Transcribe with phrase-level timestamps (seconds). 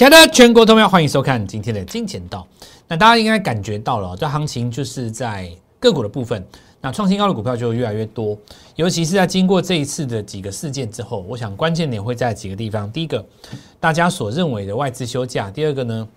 [0.00, 2.46] 亲爱的全国同胞，欢迎收看今天的金钱道。
[2.88, 6.42] 那大家应该感觉到了，这行情就是在个股的部分，
[6.80, 8.34] 那创新高的股票就越来越多。
[8.76, 12.90] 尤其是在经过这一次的几个事件之后，我想关键点会在几个地方。
[12.90, 13.22] 第一个，
[13.78, 16.08] 大家所认为的外资休假；第二个呢，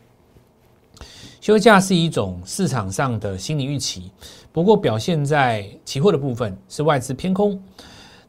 [1.42, 4.10] 休假是一种市场上的心理预期，
[4.54, 7.62] 不过表现在期货的部分是外资偏空。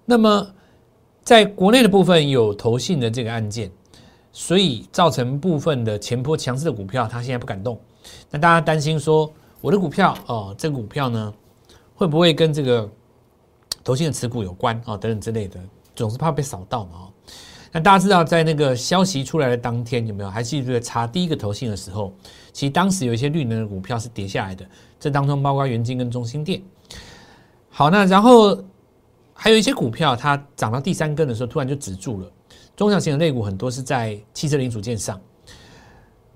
[0.04, 0.48] 那么
[1.22, 3.70] 在国内的部分有投信的这个案件。
[4.36, 7.78] 所以造成部分的前波强势的股票，它现在不敢动。
[8.32, 11.32] 那大家担心说，我的股票哦，这个股票呢，
[11.94, 12.90] 会不会跟这个
[13.84, 14.96] 投信的持股有关啊？
[14.96, 15.60] 等等之类的，
[15.94, 16.90] 总是怕被扫到嘛。
[16.94, 17.12] 哦，
[17.70, 22.12] 那大家知道，在那个消息出来的当天，有没有还记得查第一个投信的时候，
[22.52, 24.66] 其实当时有一些绿能的股票是跌下来的，
[24.98, 26.60] 这当中包括元金跟中心电。
[27.70, 28.58] 好，那然后
[29.32, 32.28] 还有一些股票，它涨到第三根的时候，突然就止住了。
[32.76, 35.20] 中小型的类股很多是在汽车零组件上，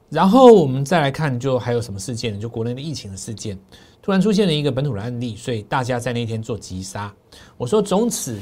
[0.08, 2.38] 然后我们再来看，就还有什么事件呢？
[2.40, 3.58] 就国内的疫情的事件，
[4.00, 7.12] 突然出现了一个本土的案例，所以大家在那天做急杀。
[7.56, 8.38] 我说，从此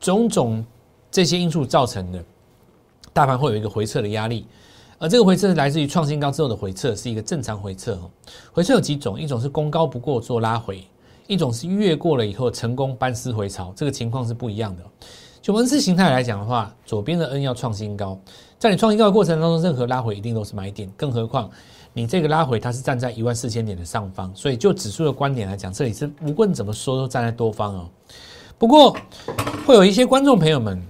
[0.00, 0.64] 种种
[1.10, 2.24] 这些因素造成的，
[3.12, 4.46] 大盘会有一个回撤的压力，
[4.98, 7.98] 而这个回撤是来自于创新高之后的回撤，是一个正常回撤。
[8.50, 10.82] 回撤有几种，一种是攻高不过做拉回，
[11.26, 14.82] 一种是越过了以后成功班师回朝，这个情况是不一样的。
[15.46, 18.18] 就文字形态来讲的话，左边的 N 要创新高，
[18.58, 21.48] 在你创新高的过程当中，任何拉回一定都是买点，更何况
[21.92, 27.88] 你这个拉回它是站在一万四千点的上方，所以就指数的观点来讲，这里是无论怎么说都站在多方哦。
[28.58, 28.96] 不过
[29.64, 30.84] 会有一些观众朋友们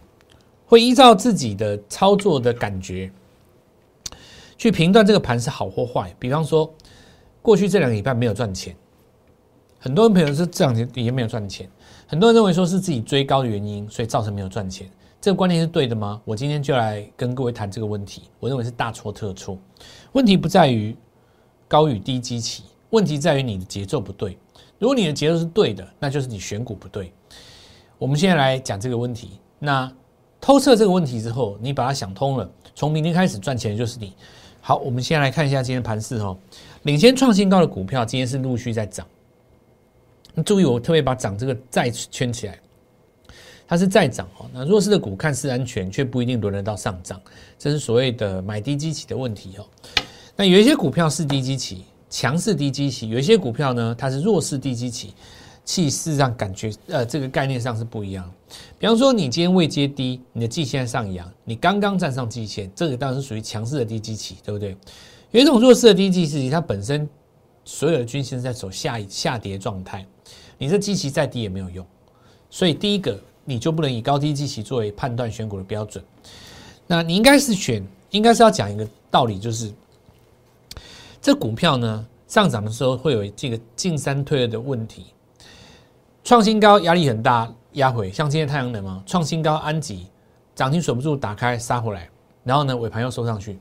[0.65, 3.13] 会依照自己的操作的感觉
[4.57, 6.73] 去评断这个盘是好或坏，比方说
[7.43, 8.75] 过去这两个礼拜没有赚钱，
[9.79, 11.69] 很多人朋友是这两天也没有赚钱。
[12.09, 14.89] 很多人认为说是自己追高的原因，所以造成没有赚钱，
[15.21, 16.21] 这个观念是对的吗？
[16.25, 18.31] 我今天就来跟各位谈这个问题。
[18.39, 19.59] 我认为是大错特错。
[20.13, 20.97] 问题不在于
[21.67, 24.39] 高与低基期，问题在于你的节奏不对。
[24.79, 27.13] 如果你的节奏是对的，那就是你选股不对。
[27.99, 29.41] 我们现在来讲这个问题。
[29.59, 29.93] 那
[30.41, 34.13] 偷测这个问题之后，你把它想通了，从明天开始赚钱的就是你。
[34.61, 36.39] 好，我们先来看一下今天盘势哦。
[36.85, 39.05] 领先创新高的股票今天是陆续在涨。
[40.45, 42.59] 注意，我特别把涨这个再圈起来，
[43.67, 44.47] 它是再涨哦。
[44.53, 47.21] 那弱势的股看似安全，却不一定轮得到上涨，
[47.59, 49.67] 这是所谓的买低基期的问题哦。
[50.37, 55.15] 那有一些股票是低基期，强势低基期；有一些股票呢，它是弱势低基期，
[55.65, 58.31] 气势上感觉呃这个概念上是不一样。
[58.79, 64.77] 比方说，你今天未接低，你的季线上扬，你刚刚站上季线，这个当然是属于强势的低基期，对不对？
[65.31, 67.09] 有一种弱势的低基期，它本身
[67.65, 70.07] 所有的均线在走下下跌状态。
[70.59, 71.87] 你这基期再低也没有用，
[72.49, 76.03] 所以第一个你就不能以高低基期作为判断选股的标准。
[76.87, 79.73] 那你应该是选，应该是要讲一个道理，就是
[81.21, 85.07] 这股票呢上涨的时候会有这个进三退二的问题，
[86.25, 90.07] 创新高压力很大，压回像今天太阳能嘛，创新高安吉
[90.55, 92.09] 涨停锁不住，打开杀回来，
[92.45, 93.59] 然后呢尾盘又收上去，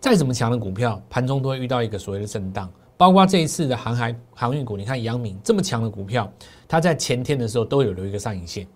[0.00, 2.68] 再怎么强的股票，盘中都会遇到一个所谓的震荡。
[3.00, 6.30] 包括这一次的航海航运股，你看阳明这么强的股票，
[6.68, 8.66] 它在前天的时候都有留一个上影线，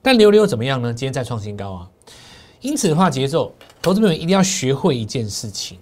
[0.00, 0.90] 但留留怎么样呢？
[0.90, 1.90] 今天再创新高啊！
[2.62, 3.52] 因此的话，节奏，
[3.82, 5.78] 投资朋友一定要学会一件事情，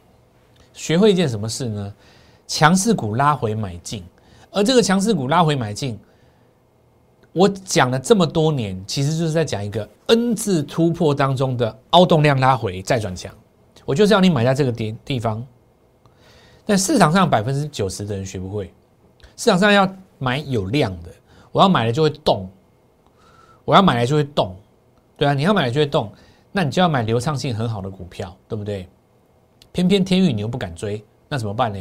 [0.72, 1.94] 学会一件什么事呢？
[2.48, 4.02] 强势股拉回买进，
[4.50, 5.96] 而这个强势股拉回买进，
[7.32, 13.32] 我讲了这么多年，其实就是在讲一个 N 字突破当中的凹动量拉回再转强，
[13.84, 15.46] 我就是要你买在这个点地方。
[16.66, 18.74] 但市场上百分之九十的人学不会，
[19.36, 19.88] 市场上要
[20.18, 21.10] 买有量的，
[21.52, 22.50] 我要买了就会动，
[23.64, 24.56] 我要买来就会动，
[25.16, 26.12] 对啊，你要买来就会动，
[26.50, 28.88] 那你就要买流畅性很好的股票，对不对？
[29.70, 31.78] 偏偏天宇你又不敢追，那怎么办呢？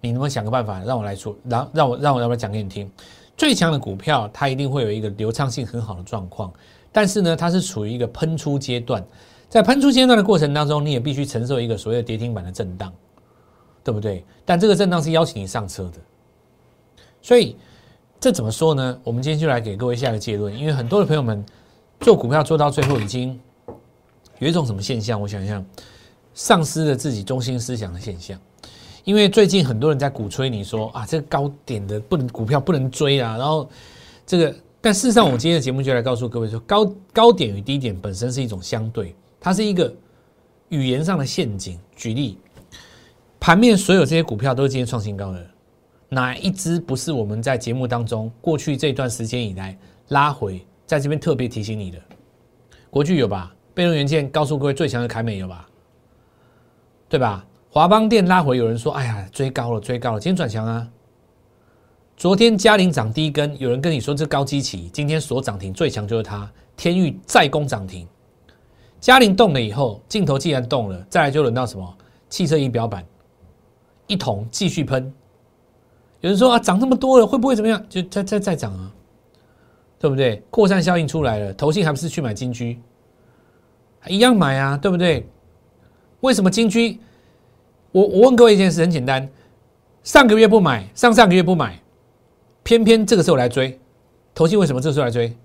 [0.00, 2.90] 你能不能想个办法让我来说，让让我让我要不要讲给你听？
[3.36, 6.52] 最强的股票它一定会有一个流畅性很好的状况，
[6.92, 9.02] 但是呢，它是处于一个喷出阶段，
[9.48, 12.92] 在喷出阶段的过程当中，你也必须承受一个所谓的跌停板的震荡。
[13.84, 14.24] 对不对？
[14.44, 15.98] 但这个震荡是邀请你上车的，
[17.20, 17.56] 所以
[18.20, 19.00] 这怎么说呢？
[19.02, 20.56] 我们今天就来给各位下个结论。
[20.56, 21.44] 因为很多的朋友们
[22.00, 23.38] 做股票做到最后，已经
[24.38, 25.20] 有一种什么现象？
[25.20, 25.64] 我想想，
[26.34, 28.38] 丧失了自己中心思想的现象。
[29.04, 33.68] 因为最近很多人在鼓吹你说啊，这个高点的不能股票不能追啊，然后
[34.24, 39.92] 这个，但事实上，我今天的节目就来告诉各位说，高高点与低点本身是一种相对，它是一个
[40.68, 41.78] 语言上的陷阱。
[41.96, 42.38] 举例。
[43.42, 45.44] 盘面所有这些股票都是今天创新高的，
[46.08, 49.76] 哪一只不是我们在节目当中过去这段时间以来
[50.10, 51.98] 拉回，在这边特别提醒你的？
[52.88, 53.52] 国巨有吧？
[53.74, 55.68] 被动元件告诉各位最强的凯美有吧？
[57.08, 57.44] 对吧？
[57.68, 60.88] 华邦电拉回，有人说，哎呀，追高了，追高了，今天转强啊。
[62.16, 68.06] 昨天嘉陵涨第一根，有人跟你说这高基期，今天所涨停最强就是它，天域再攻涨停。
[69.00, 71.98] 嘉陵动了以后，镜头既然动了，再来就轮到什么？
[72.28, 73.04] 汽车仪表板，
[74.12, 75.12] 一桶继续喷。
[76.20, 77.82] 有人说啊，涨这么多了，会不会怎么样？
[77.88, 78.92] 就再再再涨啊，
[79.98, 80.42] 对不对？
[80.50, 82.78] 扩散效应出来了，投信还不是去买金居，
[84.06, 85.26] 一样买啊，对不对？
[86.20, 87.00] 为什么金居？
[87.90, 89.28] 我我问各位一件事，很简单，
[90.04, 91.80] 上个月不买，上上个月不买。
[92.62, 93.78] 偏偏这个时候来追，
[94.32, 95.36] 投信为什么这时候来追？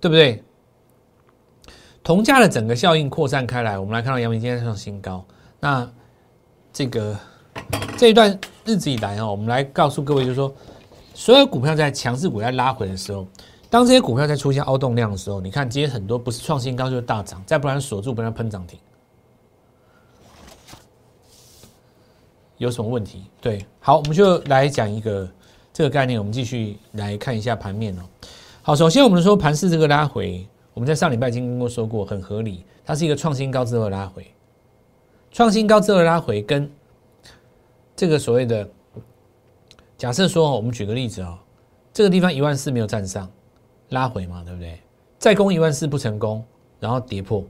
[0.00, 0.42] 对不对？
[2.02, 5.24] 同价的整个效应扩散开来，我们来看到阳明今天创新高。
[5.60, 5.90] 那
[6.74, 7.16] 这个
[7.96, 10.52] 这一段日子以来啊，我们来告诉各位，就是说，
[11.14, 13.24] 所有股票在强势股在拉回的时候，
[13.70, 18.76] 当这些股票在出现凹动量的时候，你看今天很多不是创新高就是大涨，再不然锁住，不然喷涨停。
[22.58, 23.24] 有什么问题？
[23.40, 25.28] 对，好，我们就来讲一个
[25.72, 26.18] 这个概念。
[26.18, 28.02] 我们继续来看一下盘面哦。
[28.62, 34.26] 好，首先我们说盘市这个拉回，我们在上礼拜已经跟过说过，很合理，它是一个创新高之后拉回，
[35.34, 36.70] 创新高之后拉回，跟
[37.96, 38.70] 这个所谓的
[39.98, 41.36] 假设说，我们举个例子哦，
[41.92, 43.28] 这个地方一万四没有站上，
[43.88, 44.78] 拉回嘛，对不对？
[45.18, 46.44] 再攻一万四不成功，
[46.78, 47.44] 然后跌破，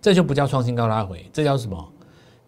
[0.00, 1.92] 这就不叫创新高拉回，这叫什么？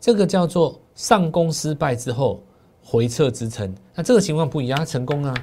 [0.00, 0.80] 这个叫做。
[0.94, 2.42] 上攻失败之后
[2.82, 5.34] 回撤支撑，那这个情况不一样，它成功啊，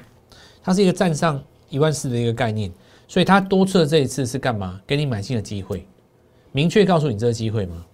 [0.60, 2.72] 它是一个站上一万四的一个概念，
[3.06, 4.80] 所以它多次的这一次是干嘛？
[4.84, 5.86] 给你买进的机会，
[6.50, 7.86] 明确告诉你这个机会吗？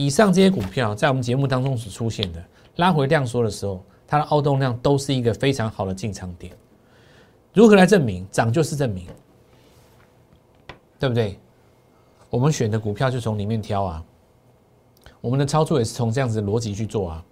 [0.00, 2.42] 以上这些股票在我们节目当中所出现的
[2.76, 6.50] 拉回量缩的时候，它的凹动量都是一个非常好的进场点。
[7.52, 8.26] 如何来证明？
[8.30, 9.04] 涨就是证明，
[10.98, 11.38] 对不对？
[12.30, 14.02] 我们选的股票就从里面挑啊。
[15.20, 17.22] 我们的操作也是从这样子的逻辑去做啊。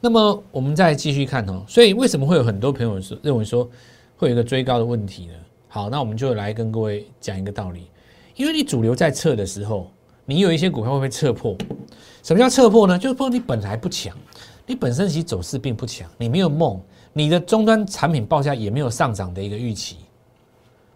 [0.00, 3.68] 那么我们再继续看哦，所以为什么会有很多朋友说认为说
[4.16, 5.34] 会有一个追高的问题呢？
[5.68, 7.90] 好，那我们就来跟各位讲一个道理，
[8.36, 9.90] 因为你主流在测的时候，
[10.24, 11.56] 你有一些股票会被测破。
[12.22, 12.98] 什么叫测破呢？
[12.98, 14.16] 就是说你本来不强，
[14.66, 16.80] 你本身其实走势并不强，你没有梦，
[17.12, 19.98] 你的终端产品报价也没有上涨的一个预期，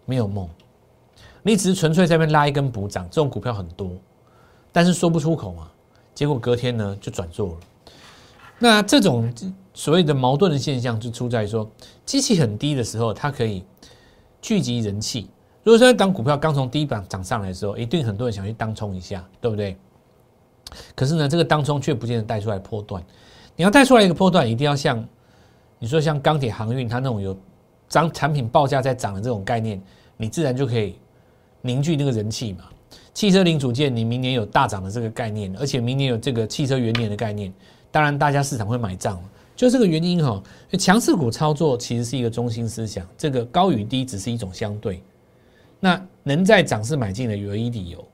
[0.05, 0.49] 没有梦，
[1.43, 3.91] 你只是纯粹在那边拉一根补涨，这种股票很多，
[4.71, 5.69] 但是说不出口嘛。
[6.15, 7.57] 结果隔天呢就转弱了。
[8.57, 9.31] 那这种
[9.73, 11.69] 所谓的矛盾的现象就出在说，
[12.05, 13.63] 机器很低的时候，它可以
[14.41, 15.29] 聚集人气。
[15.63, 19.77] 如果说当股票刚从低板涨上来的时候，一定很多人想去当冲一下，对不对？
[20.95, 23.03] 可是呢，这个当冲却不见得带出来波段。
[23.55, 25.03] 你要带出来一个波段，一定要像
[25.79, 27.37] 你说像钢铁航运，它那种有
[27.89, 29.81] 涨产品报价在涨的这种概念，
[30.15, 30.95] 你自然就可以
[31.61, 32.65] 凝聚那个人气嘛。
[33.13, 37.53] 汽车零组件，你明年有大涨的这个概念，而且明年有这个汽车元年的概念，
[37.91, 39.21] 当然大家市场会买账，
[39.55, 40.41] 就这个原因哈。
[40.77, 45.03] 强势股操作其实是一个中心思想，这个高与低只是一种相对。
[45.79, 48.05] 那能在涨势买进的唯一理由，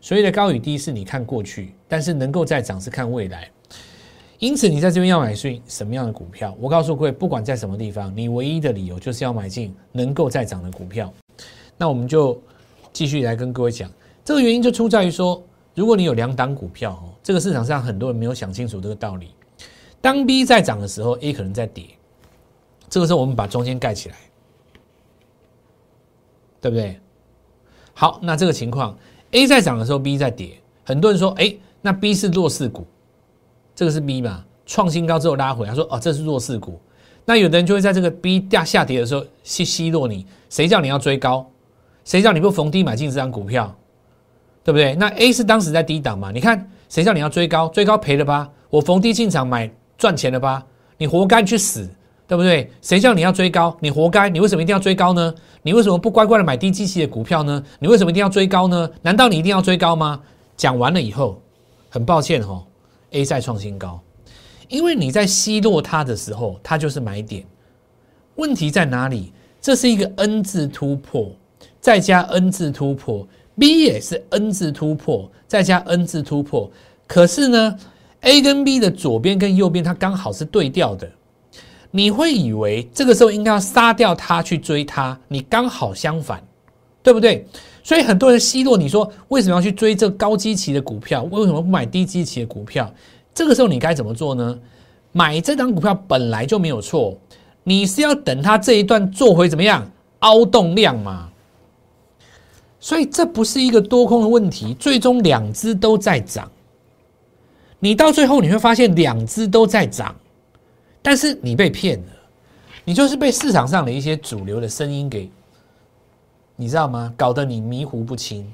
[0.00, 3.50] 所谓的高与低是你看过去，但是能够在涨是看未来。
[4.38, 6.56] 因此，你在这边要买进什么样的股票？
[6.60, 11.12] 我告诉各位，不管在什么地方，你唯一的理由就是要买进能够在涨的股票。
[11.76, 12.40] 那我们就
[12.92, 13.90] 继续来跟各位讲。
[14.24, 15.40] 这个原因就出在于说，
[15.74, 19.28] 如果你有两档股票哦，这个市场上很多人没有想清楚这个道理。
[20.00, 21.84] 当 B 在涨的时候，A 可能在跌，
[22.88, 24.16] 这个时候我们把中间盖起来，
[26.62, 26.98] 对不对？
[27.92, 28.96] 好，那这个情况
[29.32, 30.52] ，A 在涨的时候，B 在跌，
[30.84, 32.86] 很多人说，哎，那 B 是弱势股，
[33.74, 34.42] 这个是 B 嘛？
[34.64, 36.80] 创新高之后拉回，他说，哦，这是弱势股。
[37.24, 41.44] 那有的人就会在这个 B 掉下跌的时候吸吸落你，谁叫你要追高？
[42.04, 43.74] 谁叫你不逢低买进这张股票？
[44.64, 44.94] 对不对？
[44.94, 46.30] 那 A 是当时在低档嘛？
[46.30, 47.68] 你看谁叫你要追高？
[47.68, 48.48] 追高赔了吧？
[48.70, 50.64] 我逢低进场买赚钱了吧？
[50.96, 51.88] 你活该去死，
[52.26, 52.70] 对不对？
[52.80, 53.76] 谁叫你要追高？
[53.80, 54.28] 你活该！
[54.28, 55.34] 你为什么一定要追高呢？
[55.62, 57.62] 你为什么不乖乖的买低基期的股票呢？
[57.78, 58.90] 你为什么一定要追高呢？
[59.02, 60.20] 难道你一定要追高吗？
[60.56, 61.40] 讲完了以后，
[61.88, 62.62] 很抱歉哈
[63.10, 64.00] ，A 再创新高，
[64.68, 67.44] 因为你在奚落它的时候，它就是买点。
[68.36, 69.32] 问题在哪里？
[69.60, 71.30] 这是一个 N 字突破，
[71.80, 73.26] 再加 N 字突破。
[73.58, 76.70] B 也是 N 字突破，再加 N 字突破，
[77.06, 77.76] 可是呢
[78.22, 81.08] ，A 跟 B 的左边跟右边它刚好是对调的，
[81.92, 86.42] 你会以为这个时候应该要杀掉它去追它，你刚好相反，
[87.02, 87.46] 对不对？
[87.84, 92.92] 所以很多人奚落你说为什么要去追这高基期的股票，为什么不买低基期的股票？
[93.34, 94.58] 这个时候你该怎么做呢？
[95.12, 97.16] 买这张股票本来就没有错，
[97.64, 101.28] 你是要等它这一段做回怎么样凹动量嘛？
[102.80, 106.50] 所以这不是一个多空的问题，最终两只都在涨。
[107.78, 110.14] 你到最后你会发现两只都在涨，
[111.02, 112.12] 但是你被骗了，
[112.84, 115.28] 你就是被市场上的一些主流的声音给，
[116.54, 117.12] 你知道吗？
[117.16, 118.50] 搞得你迷糊不清。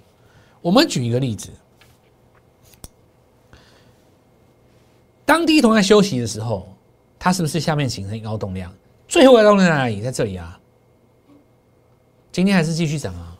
[0.62, 1.50] 我们举一个例子，
[5.24, 6.74] 当第一桶在休息的时候，
[7.18, 8.72] 它是不是下面形成一个凹动量？
[9.06, 10.00] 最后凹动量在哪里？
[10.00, 10.58] 在这里啊。
[12.32, 13.36] 今天还是继续涨啊，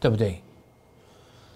[0.00, 0.40] 对不对？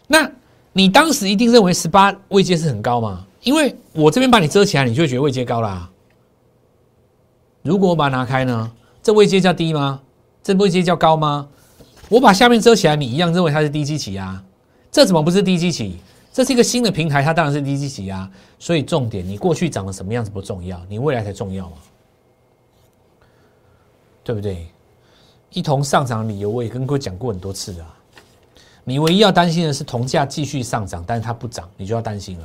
[0.06, 0.30] 那
[0.72, 3.26] 你当时一定认为十八位阶是很高嘛？
[3.42, 5.88] 因为我这边把你遮起来，你就会觉得位阶高啦。
[7.62, 8.70] 如果我把它拿开呢？
[9.02, 10.00] 这位阶叫低吗？
[10.42, 11.48] 这位阶叫高吗？
[12.08, 14.42] 我把下面遮起来，你一样认为它是低基期啊？
[14.90, 15.98] 这怎么不是低基期？
[16.32, 18.30] 这是一个新的平台，它当然是低基期啊。
[18.58, 21.76] 所以重点，你过去长得什么样子不重要，你未来才重要嘛，
[24.24, 24.66] 对不对？
[25.52, 27.94] 一同上涨的理由，我也跟各位讲过很多次啊。
[28.84, 32.44] 你唯一要担心的是铜价继续上涨，但是它不涨，你就要担心了。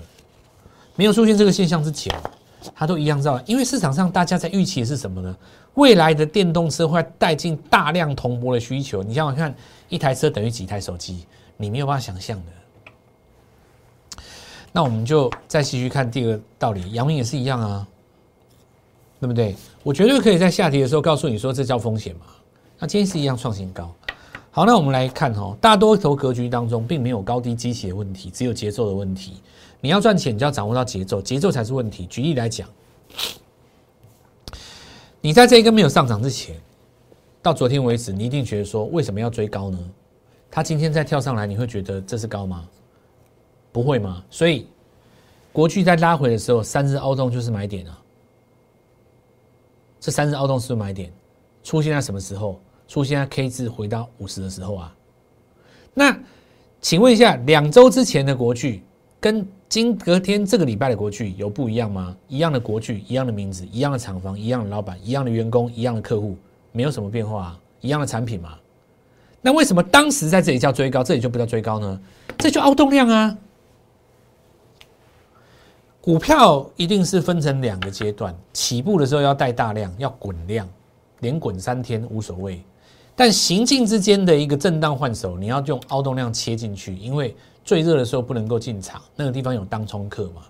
[0.95, 2.13] 没有出现这个现象之前，
[2.75, 3.41] 它都一样造。
[3.45, 5.35] 因为市场上大家在预期的是什么呢？
[5.75, 9.03] 未来的电动车会带进大量铜箔的需求。
[9.03, 9.55] 你想想看，
[9.89, 11.25] 一台车等于几台手机？
[11.55, 14.21] 你没有办法想象的。
[14.71, 17.87] 那我们就再继续看第二个道理，阳明也是一样啊，
[19.19, 19.55] 对不对？
[19.81, 22.25] 我绝对可以在下跌的时候告诉你说，这叫风险嘛。
[22.77, 23.91] 那今天是一样创新高，
[24.51, 29.41] 好，那我们来看哦，大多头格局当中并没有高低基期的问题，只有节奏的问题。
[29.79, 32.05] 你要赚钱，你就要掌握到节奏，节奏才是问题。
[32.07, 32.67] 举例来讲，
[35.21, 36.55] 你在这一根没有上涨之前，
[37.41, 39.79] 到昨天为止，你一定觉得说，为什么要追高呢？
[40.49, 42.67] 它今天再跳上来，你会觉得这是高吗？
[43.71, 44.23] 不会吗？
[44.29, 44.67] 所以，
[45.53, 48.01] 国巨在拉回的时候，三日凹洞就是买点啊。
[49.99, 51.11] 这三日凹洞是不是买点？
[51.63, 52.59] 出现在什么时候？
[52.87, 54.95] 出现在 K 字回到五十的时候啊，
[55.93, 56.17] 那
[56.79, 58.81] 请问一下，两周之前的国剧
[59.19, 62.15] 跟今隔天这个礼拜的国剧有不一样吗？
[62.29, 66.37] 一样的国剧，一样的名字，一样的厂房，一样的老板，一样的员工，一样的客户，
[66.71, 68.57] 没有什么变化，一样的产品嘛？
[69.41, 71.99] 那为什么当时在这里叫追高，这里就不叫追高呢？
[72.37, 73.37] 这就凹动量啊！
[75.99, 80.67] 股票一定是分成两个阶段，起步的时候要带大量，要滚量，
[81.19, 82.63] 连滚三天无所谓。
[83.15, 87.35] 但行进之间的一个震荡换手，你要用凹动量切进去，因为
[87.67, 90.41] 最热的时候不能够进场，那个地方有当冲客嘛。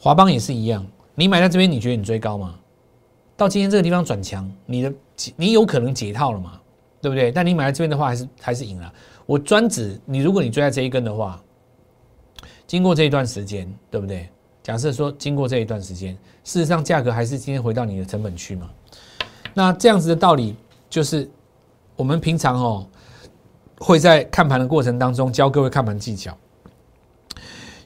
[0.00, 0.84] 华邦也是一样，
[1.14, 2.56] 你买在这边，你觉得你追高吗？
[3.36, 4.92] 到今天这个地方转强，你的
[5.36, 6.60] 你有可能解套了嘛？
[7.00, 7.30] 对不对？
[7.30, 8.92] 但你买在这边的话，还是还是赢了。
[9.26, 11.40] 我专指你，如果你追在这一根的话，
[12.66, 14.28] 经过这一段时间，对不对？
[14.60, 18.68] 假设说经过这一段时间，事实上价格还是今天回到你的成本区嘛？
[19.54, 20.56] 那这样子的道理
[20.90, 21.30] 就是。
[21.96, 22.86] 我们平常哦
[23.78, 26.36] 会在看盘的过程当中教各位看盘技巧。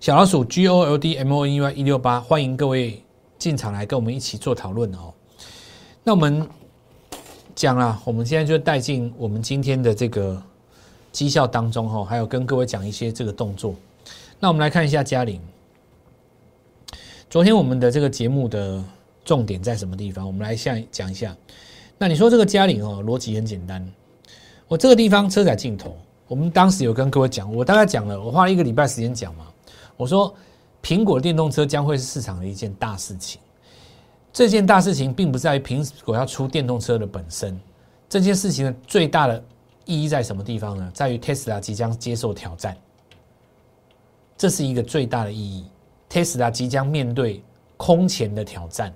[0.01, 3.03] 小老鼠 G O L D M O N Y 一六八，欢迎各位
[3.39, 5.13] 进场来跟我们一起做讨论哦。
[6.03, 6.49] 那我们
[7.55, 10.43] 讲了，我们现在就带进我们今天的这个
[11.13, 13.75] 绩效当中哈，还有跟各位讲一些这个动作。
[14.41, 15.41] 那我们来看一下嘉玲，
[17.31, 18.83] 昨天我们的这个节目的
[19.25, 20.27] 重点在什么地方？
[20.27, 21.37] 我们来先讲一下。
[21.97, 23.89] 那你说这个嘉玲哦，逻辑很简单。
[24.69, 29.47] 我这个地方车载镜头，我们当时有跟各位讲，我大概讲了，我花了一个礼拜时间讲嘛。
[29.97, 30.35] 我说，
[30.83, 33.41] 苹果电动车将会是市场的一件大事情。
[34.33, 37.61] 这件大事情并不在于苹果要出电动车的本身，
[38.09, 39.45] 这件事情的最大的
[39.85, 40.91] 意义在什么地方呢？
[40.95, 42.75] 在于 Tesla 即将接受挑战，
[44.39, 45.67] 这是一个最大的意义。
[46.09, 47.45] Tesla 即将面对
[47.77, 48.91] 空前的挑战，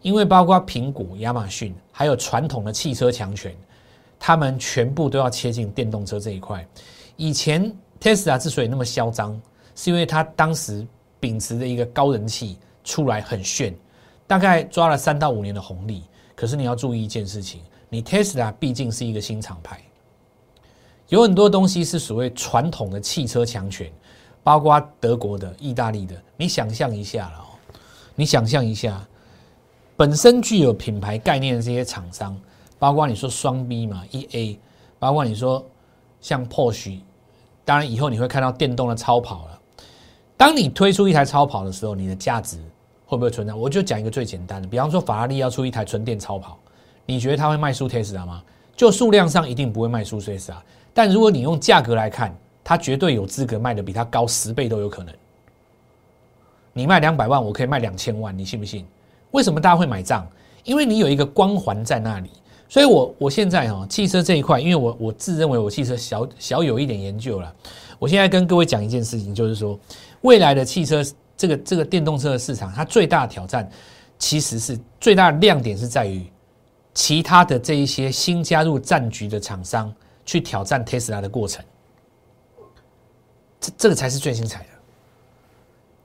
[0.00, 3.54] 因为包括苹果、亚马逊，还有传统的汽车强权。
[4.22, 6.64] 他们全部都要切进电动车这一块。
[7.16, 9.40] 以前 Tesla 之所以那么嚣张，
[9.74, 10.86] 是因为他当时
[11.18, 13.74] 秉持的一个高人气出来很炫，
[14.26, 16.04] 大概抓了三到五年的红利。
[16.36, 19.80] 可是你要注意一件事情，你 Tesla 毕竟是一个新厂牌，
[21.08, 23.90] 有很多东西是所谓传统的汽车强权，
[24.42, 26.14] 包括德国的、意大利的。
[26.36, 27.44] 你想象一下了，
[28.14, 29.06] 你想象一下，
[29.96, 32.38] 本身具有品牌概念的这些厂商。
[32.80, 34.58] 包括你说双 B 嘛，E A，
[34.98, 35.64] 包括你说
[36.18, 36.98] 像 Porsche，
[37.62, 39.60] 当然以后你会看到电动的超跑了。
[40.34, 42.56] 当你推出一台超跑的时候，你的价值
[43.04, 43.52] 会不会存在？
[43.52, 46.58] 我就讲一个最简单的，比方说法拉利要出一台纯电超跑，
[47.04, 48.42] 你觉得它会卖输 Tesla 吗？
[48.74, 50.56] 就数量上一定不会卖输 Tesla，
[50.94, 52.34] 但如果你用价格来看，
[52.64, 55.14] 它绝对有资格卖的比它高十倍都有可能。
[56.72, 58.86] 你卖两百万，我可以卖两千万，你信不信？
[59.32, 60.26] 为什么大家会买账？
[60.64, 62.30] 因为你有一个光环在那里。
[62.70, 67.52] 所以，我我现在哈汽车这一块，因为我我自认为我汽车小小有一点研究了。
[67.98, 69.76] 我现在跟各位讲一件事情，就是说，
[70.20, 71.04] 未来的汽车
[71.36, 73.68] 这个这个电动车的市场，它最大的挑战
[74.20, 76.24] 其实是最大的亮点是在于
[76.94, 79.92] 其他的这一些新加入战局的厂商
[80.24, 81.64] 去挑战特斯拉的过程，
[83.60, 84.68] 这这个才是最精彩的。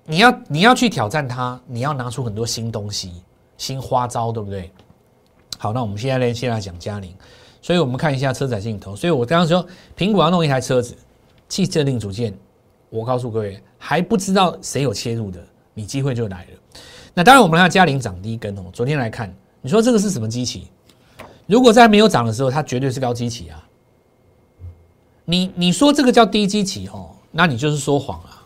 [0.03, 3.21] 你要你要去挑战它，你要拿出很多新东西、
[3.55, 4.71] 新花招，对不对？
[5.57, 7.13] 好，那我们现在呢，先来讲嘉陵。
[7.61, 8.95] 所以我们看一下车载镜头。
[8.95, 9.65] 所以我刚刚说，
[9.97, 10.95] 苹果要弄一台车子，
[11.49, 12.31] 汽车零组件，
[12.89, 15.39] 我告诉各位，还不知道谁有切入的，
[15.73, 16.79] 你机会就来了。
[17.13, 18.65] 那当然，我们看嘉陵涨第一根哦。
[18.71, 20.67] 昨天来看，你说这个是什么机器？
[21.47, 23.67] 如果在没有涨的时候，它绝对是高机器啊。
[25.23, 28.45] 你你说这个叫低基期哦，那你就是说谎啊。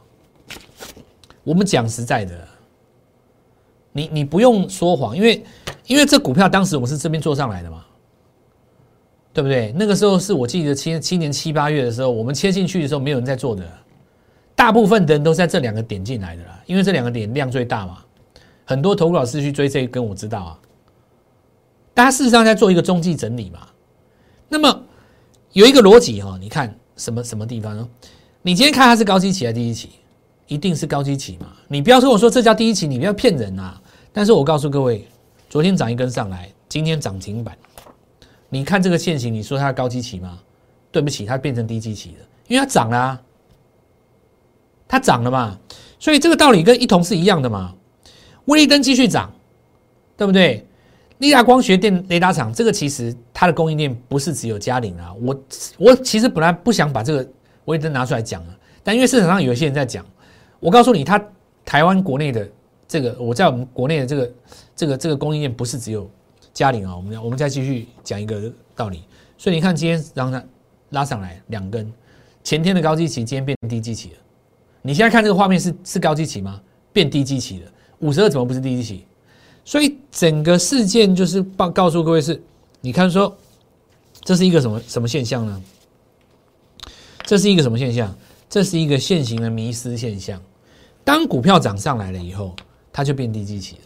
[1.44, 2.48] 我们讲实在的，
[3.92, 5.44] 你你不用说谎，因为
[5.88, 7.86] 因为这股票当时我们是这边做上来的嘛。
[9.32, 9.72] 对不对？
[9.78, 13.64] 那个时候是我记得七七年七八月的时候，我们切进去的时候，没有人在做的，
[14.56, 18.00] 大部分的人都在这两个点进来的啦，因为这两个点量最大嘛。
[18.66, 20.60] 很多投顾老师去追这一根，我知道啊。
[21.94, 23.60] 大家事实上在做一个中继整理嘛。
[24.50, 24.84] 那么
[25.54, 27.88] 有一个逻辑哈，你看什么什么地方呢？
[28.42, 29.90] 你今天看它是高基期还是低基期？
[30.50, 31.48] 一定是高基期嘛。
[31.70, 33.82] 你不要说我说这叫低基期，你不要骗人啊。
[34.12, 35.08] 但是我告诉各位，
[35.50, 37.58] 昨天涨一根上来，今天涨停板。
[38.50, 40.38] 你看这个线型，你说它高基期吗？
[40.92, 43.22] 对不起，它变成低基期了，因为它涨了，
[44.88, 45.56] 它涨了嘛，
[46.00, 47.76] 所以这个道理跟一同是一样的嘛。
[48.46, 49.32] 威力灯继续涨，
[50.18, 50.66] 对不对？
[51.20, 55.14] 利达光学电雷达厂，这个其实它的供应链不是只有嘉陵啊。
[55.22, 55.44] 我
[55.78, 57.30] 我其实本来不想把这个
[57.66, 60.04] 威力灯拿出来讲啊，但因为市场上有一些人在讲，
[60.60, 61.24] 我告诉你，它
[61.66, 62.50] 台湾国内的
[62.88, 64.32] 这个，我在我们国内的这个
[64.76, 66.10] 这个这个供应链不是只有。
[66.52, 69.04] 嘉陵啊，我们我们再继续讲一个道理。
[69.38, 70.44] 所以你看，今天让它
[70.90, 71.90] 拉上来两根，
[72.44, 74.16] 前天的高基期，今天变低基期了。
[74.82, 76.60] 你现在看这个画面是是高基期吗？
[76.92, 77.72] 变低基期了。
[78.00, 79.06] 五十二怎么不是低基期？
[79.64, 82.42] 所以整个事件就是报告诉各位是，
[82.82, 83.34] 你看说
[84.22, 85.62] 这是一个什么什么现象呢？
[87.24, 88.14] 这是一个什么现象？
[88.50, 90.42] 这是一个现行的迷失现象。
[91.10, 92.56] 当股票涨上来了以后，
[92.94, 93.82] 它就变低基期了。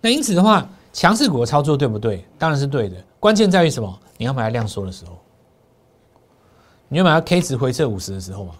[0.00, 0.68] 那因此的话。
[0.90, 2.24] 强势股的操作对不对？
[2.38, 2.96] 当然是对的。
[3.20, 4.00] 关键在于什么？
[4.16, 5.16] 你要买它量缩的时候，
[6.88, 8.54] 你要买它 K 值回撤五十的时候嘛。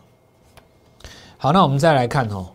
[1.36, 2.46] 好，那我们再来看哦。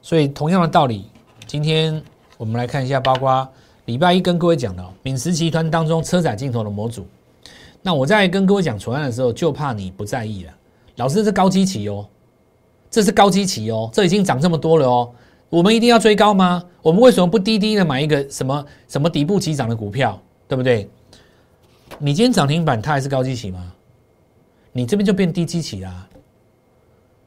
[0.00, 1.10] 所以同样的道理，
[1.46, 2.02] 今天
[2.38, 3.46] 我们来看一下，包括
[3.86, 7.06] 礼拜一跟各位讲的敏实集团当中车载镜头的模组。
[7.82, 10.52] 那我在跟各位讲传案的时候，就怕你不在意了。
[10.94, 12.08] 老师，这是高基期哦，
[12.96, 15.10] 这是高基期哦，这已经涨这么多了哦。
[15.50, 16.64] 我们一定要追高吗？
[16.80, 20.88] 我们为什么不低低的买一个什么什么底部起涨的股票，对不对？
[21.98, 23.70] 你今天涨停板，它还是高基期吗？
[24.72, 26.08] 你这边就变低基期啦。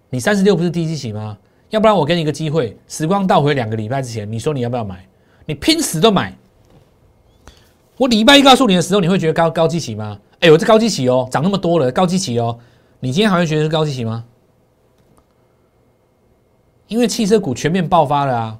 [0.10, 1.38] 你三十六不是低基期吗？
[1.70, 5.08] 要不然我给你一个机会，时光倒回两个礼拜之前，你说你要不要买？
[5.46, 6.36] 你拼死都买。
[7.96, 10.20] 我礼拜一告诉你的时候，你会觉得高高基期吗？
[10.40, 12.58] 哎呦，这高基期哦，涨那么多了，高基期哦，
[13.02, 14.26] 你今天还会觉得是高基期吗？
[16.90, 18.60] 因为汽车股全面爆发了啊！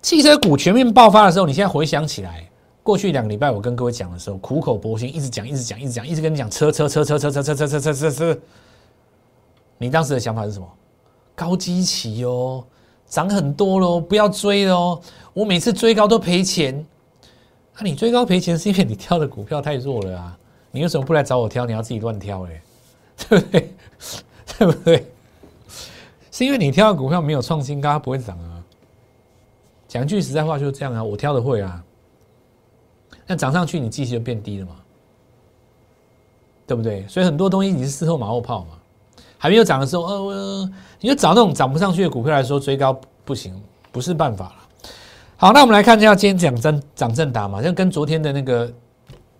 [0.00, 2.48] 汽车股全面爆发的时候，你现在回想起来，
[2.82, 8.38] 过去两个礼拜我跟各位讲的时候，苦口婆心，一直讲，一直讲，一直讲，一直跟你讲车车车车车车车车车车车车。
[9.78, 10.68] 你当时的想法是什么？
[11.34, 12.62] 高基期哦，
[13.08, 15.00] 涨很多喽，不要追喽！
[15.32, 16.84] 我每次追高都赔钱。
[17.78, 20.38] 那你追高赔钱是因为你挑的股票太弱了啊！
[20.70, 21.64] 你为什么不来找我挑？
[21.64, 22.62] 你要自己乱挑哎，
[23.28, 23.74] 对不对？
[24.58, 25.06] 对不对？
[26.44, 28.62] 因为你挑的股票没有创新高，它不会涨啊。
[29.88, 31.82] 讲句实在话就是这样啊，我挑的会啊。
[33.26, 34.72] 那涨上去，你继续就变低了嘛，
[36.66, 37.06] 对不对？
[37.08, 38.78] 所以很多东西你是事后马后炮嘛。
[39.38, 44.54] 还没有涨的时候，呃，你就找那种涨不上去的股票来说追高不行，不是办法了。
[45.36, 48.72] 好，那我们来看一下今天讲真涨正达嘛，像跟昨天的那个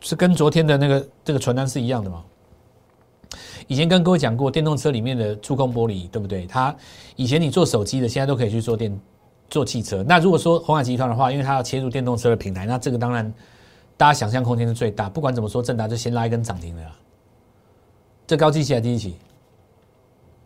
[0.00, 2.22] 是跟昨天的那个这个传单是一样的嘛。
[3.66, 6.46] 以前跟各位讲过，电动车里面的触控玻璃，对不对？
[6.46, 6.74] 它
[7.16, 9.00] 以前你做手机的，现在都可以去做电
[9.48, 10.02] 做汽车。
[10.02, 13.32] 那如果说红海集团的话，因为它要切入电动车的平台，那这个当然
[13.96, 15.08] 大家想象空间是最大。
[15.08, 16.82] 不管怎么说，正达就先拉一根涨停的。
[18.26, 19.14] 这高基期还低基，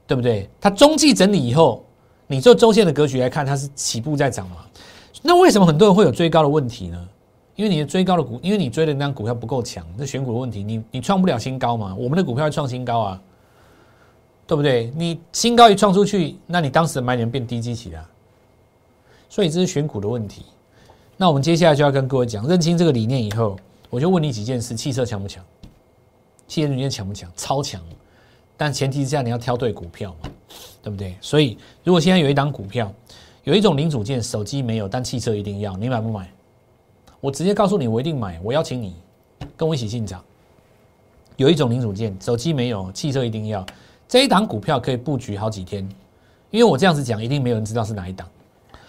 [0.07, 0.49] 对不对？
[0.61, 1.85] 它中继整理以后，
[2.27, 4.57] 你做周线的格局来看，它是起步在涨嘛？
[5.23, 7.09] 那为什么很多人会有追高的问题呢？
[7.57, 11.95] 因为你的追高的股，因为你追的那张股票不够强，这选股的问题，你你创不了新高嘛？
[11.95, 13.23] 我们的股票要创新高啊，
[14.47, 14.93] 对不对？
[14.95, 18.09] 你新高一创出去，那你当时的买点变低基期了，
[19.31, 20.45] 所以这是选股的问题。
[21.17, 23.57] 那我们接下来就要跟各位讲，认清这个理念以后，
[23.89, 25.43] 我就问你几件事：汽车强不强？
[26.47, 27.33] 汽车零件强不强？
[27.35, 27.81] 超强，
[28.55, 30.31] 但前提之下你要挑对股票嘛，
[30.83, 31.17] 对不对？
[31.23, 32.93] 所以如果现在有一档股票，
[33.45, 36.31] 有一种零组件，手机没有，但汽车一定要，你买不买？
[37.27, 38.95] 我直接告诉你，我一定买，我邀请你
[39.57, 40.23] 跟我一起进场。
[41.35, 43.67] 有一种零组件，手机没有，汽车一定要，
[44.07, 45.83] 这一档股票可以布局好几天，
[46.53, 48.29] 因为我这样子讲，一定没有人知道是哪一档，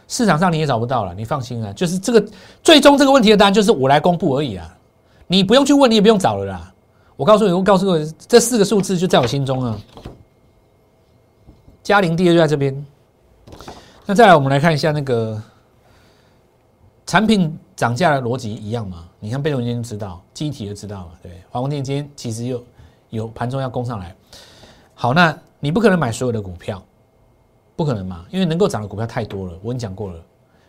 [0.07, 2.23] 市场上你也找不到了，你放心啊，就是这个
[2.61, 4.77] 最终这个问题的答案就是我来公布而已啊，
[5.25, 6.71] 你不用去问，你也不用找了啦。
[7.15, 9.75] 我告诉你，我告诉你，这四个数字就在我心中啊。
[11.81, 12.85] 嘉陵第二就在这边。
[14.05, 15.41] 那再来，我们来看一下那个
[17.07, 19.07] 产品涨价的逻辑一样吗？
[19.19, 21.31] 你看被动元件知道，机体就知道嘛，对。
[21.51, 22.61] 华光电今天其实又
[23.11, 24.15] 有盘中要攻上来。
[24.95, 26.83] 好，那你不可能买所有的股票，
[27.75, 28.25] 不可能嘛？
[28.31, 30.19] 因为能够涨的股票太多了，我跟你讲过了。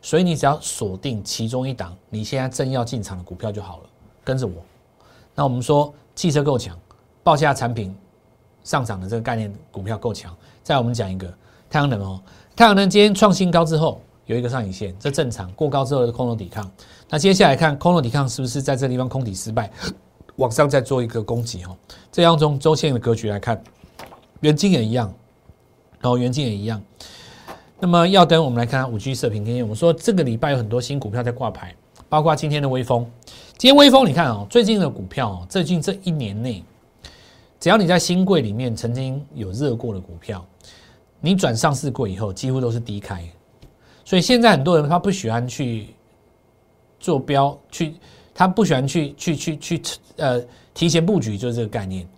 [0.03, 3.85] 所以你只要锁定其中一档，你现在正要进场的股票就好了，
[4.23, 4.53] 跟着我。
[5.35, 6.79] 那我们说汽车够强，
[7.23, 7.97] 报价产品
[8.63, 10.37] 上涨的这个概念股票够强。
[10.63, 11.27] 再我们讲一个
[11.71, 12.21] 太阳能哦。
[12.55, 15.51] 太阳能今天创新高之后有一个上影线，这正常。
[15.53, 16.71] 过高之后的空头抵抗，
[17.09, 19.71] 那接下来看空头抵抗是不是在这地方空底失败，
[20.37, 21.75] 往上再做一个攻击哈。
[22.13, 23.61] 这样从周线的格局来看，
[24.41, 25.13] 元晶也一样，
[25.99, 26.81] 然后元晶也一样。
[27.81, 29.65] 那么要等，我们来看五 G 射频天线。
[29.65, 31.75] 我们说这个礼拜有很多新股票在挂牌，
[32.11, 33.11] 包括今天的微风。
[33.57, 36.63] 今天微风，你看哦，最近的股票哦，最近这一年内，
[37.59, 40.45] 只要你在新贵里面曾经有热过的股票。
[41.21, 43.29] 你转上市过以后，几乎都是低开，
[44.09, 45.89] 所以现在很多人他不喜欢去
[46.99, 47.93] 做标，去
[48.33, 49.83] 他不喜欢去去去去
[50.17, 50.43] 呃
[50.73, 52.09] 提前布局，就是这个概念。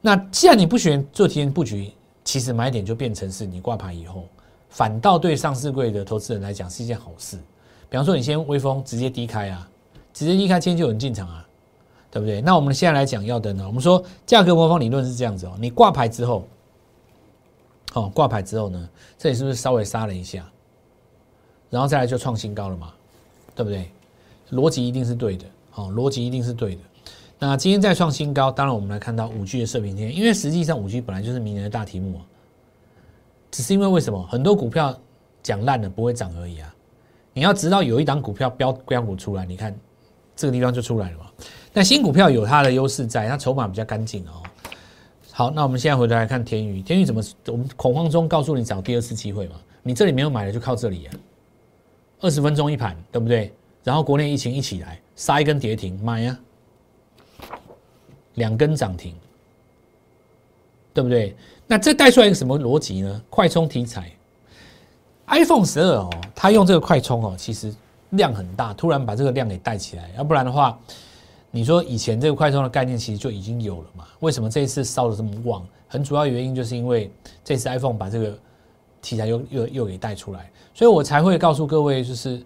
[0.00, 1.90] 那既然你不喜欢做提前布局，
[2.22, 4.28] 其实买点就变成是你挂牌以后，
[4.68, 7.36] 反倒对上市柜的投资人来讲是一件好事。
[7.90, 9.68] 比方说，你先微风直接低开啊，
[10.12, 11.44] 直接低开，今天就有人进场啊，
[12.08, 12.40] 对不对？
[12.40, 16.46] 那我们现在来讲要的呢，我们说价格魔方理论是这样子哦，你挂牌之后。
[17.94, 20.48] 哦，挂牌之后呢，这里是不是稍微杀了一下，
[21.72, 22.92] 然后再来就创新高了嘛，
[23.54, 23.90] 对不对？
[24.50, 26.82] 逻辑一定是对的，好，逻辑一定是对的。
[27.38, 32.20] 那今天再创新高，当然我们来看到五 G 的射频天，因为实际上五 G 本来就是明年的大题目啊，
[33.50, 34.94] 只是因为为什么很多股票
[35.42, 36.74] 讲烂了不会涨而已啊？
[37.32, 39.74] 你要知道有一档股票标标股出来，你看
[40.36, 41.24] 这个地方就出来了嘛。
[41.72, 44.42] 那新股票有它的优势在，它筹码比较干净哦。
[45.30, 47.22] 好，那我们现在回头来看天宇，天宇怎么？
[47.46, 49.56] 我们恐慌中告诉你找第二次机会嘛？
[49.82, 51.14] 你这里没有买的就靠这里啊，
[52.22, 53.52] 二十分钟一盘，对不对？
[53.84, 56.38] 然后国内疫情一起来，杀一根跌停，买呀，
[58.36, 59.14] 两根涨停，
[60.94, 61.36] 对不对？
[61.66, 63.22] 那这带出来一个什么逻辑呢？
[63.28, 64.10] 快充题材
[65.26, 67.74] ，iPhone 十二哦，它用这个快充哦，其实
[68.10, 70.78] 量很大，突然把这个量给带起来，要不然的话。
[71.54, 74.06] 你说以前这个快充的概念其实就已经有了嘛？
[74.20, 75.62] 为什么这一次烧的这么旺？
[75.86, 77.12] 很主要原因就是因为
[77.44, 78.38] 这次 iPhone 把这个
[79.02, 82.42] 题材又又又给带出来，所以我才会告诉各位，就是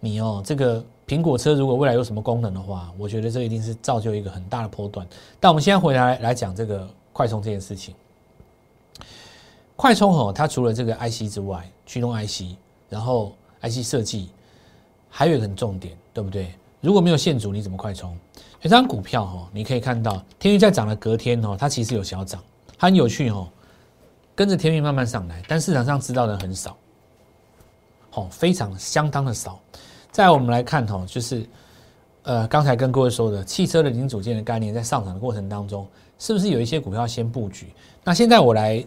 [0.00, 5.06] 你哦，这个苹果车如果未来有什么功能的话，我觉得这一定是造就一个很大的波段。
[5.40, 7.94] 但我们现在回来来讲这个快充这件事情，
[9.76, 12.56] 快充哦，它除了这个 IC 之外，驱动 IC，
[12.88, 13.32] 然后
[13.62, 14.30] IC 设计，
[15.08, 16.52] 还有一个很重点，对不对？
[16.80, 18.16] 如果没有线组，你怎么快充？
[18.60, 22.42] 这张股票哈，你可以看到天域在涨的隔天哦，它其实有小涨，
[22.78, 23.48] 很有趣哦，
[24.34, 26.76] 跟着天域慢慢上来，但市场上知道的很少，
[28.14, 29.58] 哦，非常相当的少。
[30.10, 31.46] 再我们来看哈，就是
[32.22, 35.86] 呃，刚才跟各位说的汽车的零组件的概念，在上涨的过程当中，
[36.18, 37.72] 是不是有一些股票先布局？
[38.04, 38.84] 那现在我来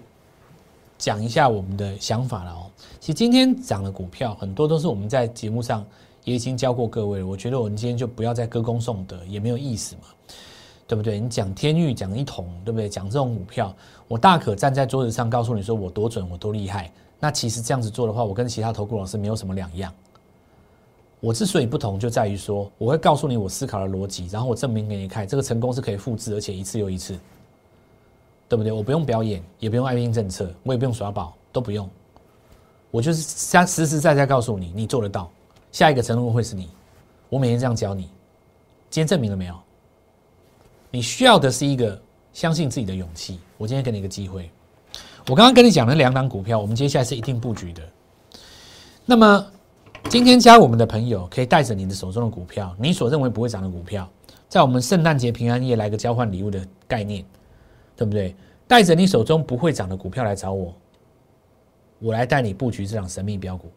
[0.97, 2.69] 讲一下我们的想法了哦。
[2.99, 5.85] 其实今天涨的股票很多都是我们在节目上。
[6.23, 10.07] 也已经教过各位了，我觉得我们今天就不要再歌功颂德，也没有意思嘛，
[10.87, 11.19] 对不对？
[11.19, 12.89] 你讲天域，讲一统，对不对？
[12.89, 13.71] 讲这种股票，
[14.07, 16.91] 我大可站在桌子上告诉你说我多准，我多厉害。
[17.19, 19.93] 那其实这样子做的话，我跟其他投顾老师没有什么两样。
[21.21, 27.17] 我之所以不同，就在于说我会告诉你我思考的逻辑，然后我证明给你看，这个成功是可以复制，而且一次又一次，
[28.47, 28.71] 对不对？
[28.71, 31.89] 我不用表演，也不用爱拼政策，我也不用耍宝，都不用，
[32.91, 35.31] 我就是实实实在在告诉你，你做得到。
[35.71, 36.69] 下一个成功会是你，
[37.29, 38.03] 我每天这样教你，
[38.89, 39.55] 今天证明了没有？
[40.91, 41.99] 你需要的是一个
[42.33, 43.39] 相信自己的勇气。
[43.57, 44.49] 我今天给你一个机会，
[45.27, 47.81] 我刚刚跟你讲的两档股票，我们接下来是一定布局的。
[49.05, 49.45] 那么
[50.07, 54.07] 今天加我们的朋友可以带着你的手中的股票，你所认为不会涨的股票，
[54.47, 57.25] 在我们圣诞节平安夜来个交换礼物的概念，
[57.95, 58.35] 对不对？
[58.67, 60.75] 带着你手中不会涨的股票来找我，
[61.99, 63.71] 我来带你布局这档神秘标股。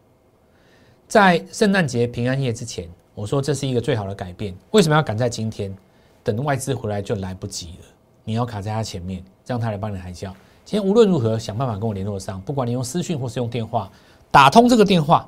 [1.07, 4.55] 在圣诞节平安夜之前，我说这是一个最好的改变。
[4.73, 5.75] 为什么要赶在今天？
[6.23, 7.87] 等外资回来就来不及了。
[8.25, 10.35] 你要卡在他前面，让他来帮你抬轿。
[10.71, 13.91] 今天无论如何想办法跟我联络上，不管你用私讯或是用电话
[14.31, 15.27] 打通这个电话，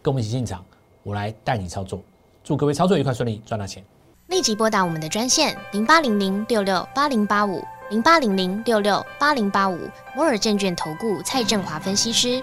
[0.00, 0.64] 跟我们一起进场，
[1.02, 2.00] 我来带你操作。
[2.42, 3.84] 祝各位操作愉快顺利，赚到钱！
[4.28, 9.78] 立即拨打我们的专线零八零零六六八零八五零八零零六六八零八五
[10.16, 12.42] 摩尔证券投顾蔡振华分析师。